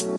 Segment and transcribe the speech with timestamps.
[0.00, 0.14] Hallo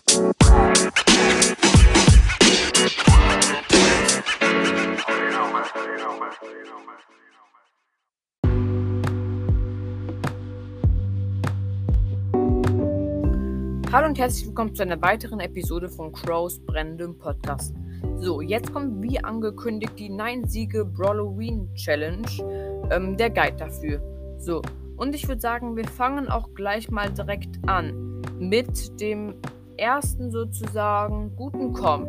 [14.06, 17.74] und herzlich willkommen zu einer weiteren Episode von Crows brennendem Podcast.
[18.18, 22.28] So, jetzt kommt wie angekündigt die 9 Siege Brawloween Challenge,
[22.92, 24.00] ähm, der Guide dafür.
[24.38, 24.62] So,
[24.96, 29.34] und ich würde sagen, wir fangen auch gleich mal direkt an mit dem
[29.82, 32.08] ersten sozusagen guten Comp.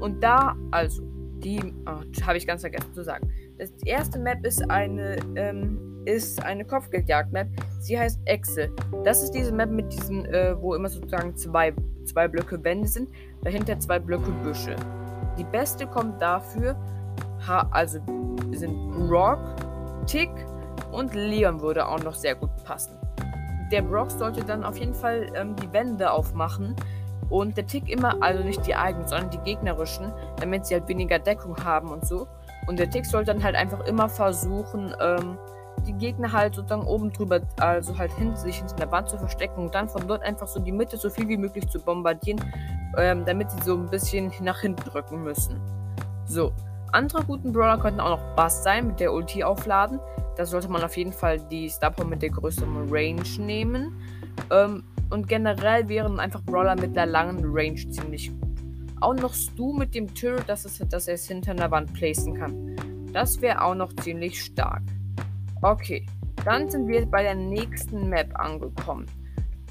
[0.00, 1.02] Und da, also,
[1.38, 3.28] die, oh, habe ich ganz vergessen zu sagen.
[3.58, 7.48] Das erste Map ist eine, ähm, ist eine Kopfgeldjagd-Map.
[7.80, 8.70] Sie heißt Exe.
[9.04, 11.72] Das ist diese Map mit diesen, äh, wo immer sozusagen zwei,
[12.04, 13.10] zwei Blöcke Wände sind,
[13.42, 14.76] dahinter zwei Blöcke Büsche.
[15.38, 16.76] Die beste kommt dafür,
[17.46, 17.98] ha, also
[18.52, 19.40] sind Brock,
[20.06, 20.30] Tick
[20.92, 22.96] und Leon würde auch noch sehr gut passen.
[23.72, 26.76] Der Brock sollte dann auf jeden Fall ähm, die Wände aufmachen
[27.30, 31.18] und der Tick immer, also nicht die eigenen, sondern die gegnerischen, damit sie halt weniger
[31.18, 32.26] Deckung haben und so.
[32.66, 35.38] Und der Tick sollte dann halt einfach immer versuchen, ähm,
[35.86, 39.64] die Gegner halt sozusagen oben drüber, also halt hinter sich hinter der Wand zu verstecken
[39.64, 42.40] und dann von dort einfach so die Mitte so viel wie möglich zu bombardieren,
[42.96, 45.60] ähm, damit sie so ein bisschen nach hinten drücken müssen.
[46.24, 46.52] So.
[46.92, 50.00] Andere guten Brawler könnten auch noch Bass sein, mit der Ulti aufladen.
[50.36, 54.00] Da sollte man auf jeden Fall die Star mit der größeren Range nehmen.
[54.50, 58.56] Ähm, und generell wären einfach Brawler mit der langen Range ziemlich gut.
[59.00, 62.34] Auch noch Stu mit dem Turret, dass, es, dass er es hinter einer Wand placen
[62.34, 62.76] kann.
[63.12, 64.82] Das wäre auch noch ziemlich stark.
[65.62, 66.04] Okay,
[66.44, 69.06] dann sind wir bei der nächsten Map angekommen.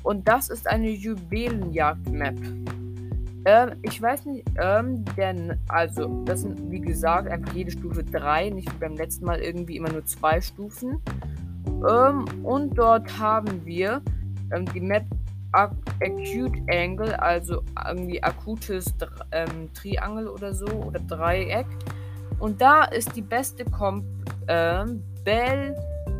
[0.04, 2.40] Und das ist eine Juwelenjagd-Map.
[3.46, 8.50] Ähm, ich weiß nicht, ähm, denn, also, das sind, wie gesagt, einfach jede Stufe 3,
[8.50, 11.02] nicht wie beim letzten Mal irgendwie immer nur zwei Stufen.
[11.88, 14.02] Ähm, und dort haben wir
[14.52, 15.06] ähm, die Map
[15.56, 18.94] Acute Angle, also irgendwie akutes
[19.32, 21.68] ähm, Triangel oder so, oder Dreieck.
[22.40, 24.06] Und da ist die beste Comp
[24.48, 25.76] ähm, Bell,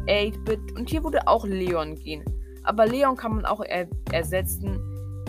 [0.08, 2.24] 8-Bit und hier würde auch Leon gehen.
[2.64, 4.80] Aber Leon kann man auch er ersetzen,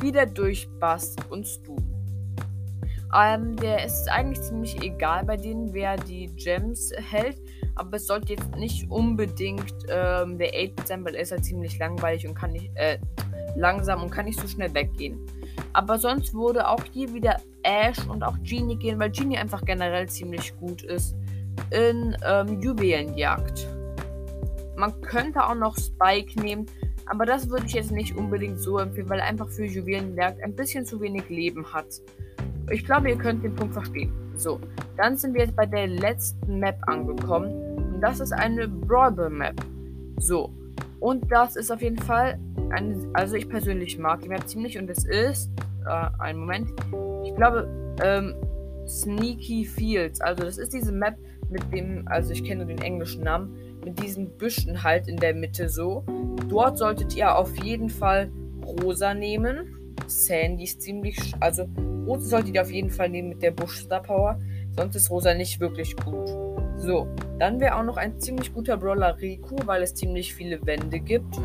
[0.00, 1.77] wieder durch Bass und Stu.
[3.15, 7.41] Ähm, der ist eigentlich ziemlich egal bei denen, wer die Gems hält.
[7.75, 11.78] Aber es sollte jetzt nicht unbedingt ähm, der 8-Bit sein, weil er ist halt ziemlich
[11.78, 12.99] langweilig und kann nicht, äh,
[13.56, 15.19] langsam und kann nicht so schnell weggehen.
[15.72, 20.09] Aber sonst würde auch hier wieder Ash und auch Genie gehen, weil Genie einfach generell
[20.09, 21.15] ziemlich gut ist
[21.71, 23.66] in ähm, Juwelenjagd.
[24.77, 26.66] Man könnte auch noch Spike nehmen,
[27.06, 30.55] aber das würde ich jetzt nicht unbedingt so empfehlen, weil er einfach für Juwelenjagd ein
[30.55, 31.87] bisschen zu wenig Leben hat.
[32.71, 34.12] Ich glaube, ihr könnt den Punkt verstehen.
[34.34, 34.61] So,
[34.97, 37.53] dann sind wir jetzt bei der letzten Map angekommen.
[37.77, 39.55] Und das ist eine Brawl Map.
[40.19, 40.50] So,
[41.00, 42.39] und das ist auf jeden Fall
[42.71, 45.50] eine, also ich persönlich mag die Map ziemlich und es ist,
[45.87, 46.71] äh, einen Moment,
[47.25, 47.69] ich glaube,
[48.03, 48.34] ähm,
[48.87, 50.21] Sneaky Fields.
[50.21, 51.16] Also das ist diese Map,
[51.49, 55.69] mit dem, also ich kenne den englischen Namen, mit diesen Büschen halt in der Mitte
[55.69, 56.04] so.
[56.49, 58.31] Dort solltet ihr auf jeden Fall
[58.65, 59.94] Rosa nehmen.
[60.06, 61.66] Sandy ist ziemlich, also
[62.06, 64.38] Rosa solltet ihr auf jeden Fall nehmen mit der Busch Star Power,
[64.77, 66.28] sonst ist Rosa nicht wirklich gut.
[66.78, 71.00] So, dann wäre auch noch ein ziemlich guter Brawler Riku, weil es ziemlich viele Wände
[71.00, 71.37] gibt.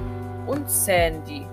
[0.51, 1.45] Und Sandy.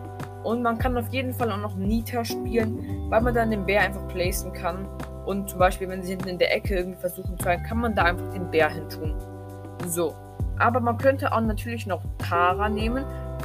[0.43, 3.83] Und man kann auf jeden Fall auch noch Nita spielen, weil man dann den Bär
[3.83, 4.89] einfach placen kann
[5.29, 7.95] und zum Beispiel, wenn sie hinten in der Ecke irgendwie versuchen zu halten, kann man
[7.95, 9.15] da einfach den Bär hin tun.
[9.87, 10.17] So.
[10.59, 13.05] Aber man könnte auch natürlich noch Tara nehmen.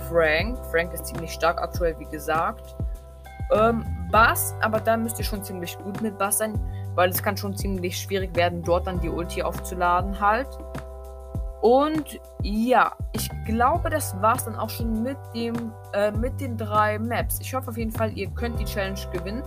[0.09, 0.57] Frank.
[0.71, 2.77] Frank ist ziemlich stark aktuell, wie gesagt.
[3.51, 6.57] Ähm, Bass, aber da müsst ihr schon ziemlich gut mit Bass sein,
[6.95, 10.47] weil es kann schon ziemlich schwierig werden, dort dann die Ulti aufzuladen halt.
[11.63, 16.99] Und ja, ich glaube, das war's dann auch schon mit dem äh, mit den drei
[16.99, 17.39] Maps.
[17.41, 19.41] Ich hoffe auf jeden Fall, ihr könnt die Challenge gewinnen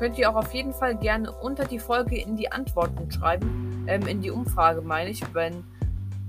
[0.00, 3.84] könnt ihr auch auf jeden Fall gerne unter die Folge in die Antworten schreiben.
[3.86, 5.62] Ähm, in die Umfrage meine ich, wenn.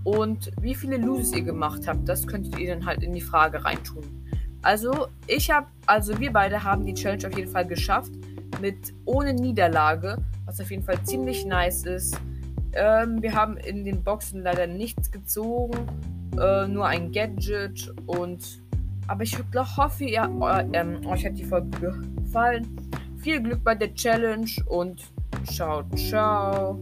[0.04, 3.64] Und wie viele Loses ihr gemacht habt, das könntet ihr dann halt in die Frage
[3.64, 4.04] reintun.
[4.62, 8.12] Also, ich habe, also wir beide haben die Challenge auf jeden Fall geschafft.
[8.60, 12.20] Mit ohne Niederlage, was auf jeden Fall ziemlich nice ist.
[12.74, 15.88] Ähm, wir haben in den Boxen leider nichts gezogen.
[16.40, 18.62] Äh, nur ein Gadget und.
[19.08, 19.38] Aber ich
[19.78, 22.68] hoffe, ihr, äh, euch hat die Folge gefallen.
[23.18, 25.02] Viel Glück bei der Challenge und
[25.46, 26.80] ciao, ciao.